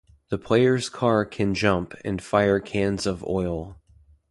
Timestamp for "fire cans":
2.19-3.05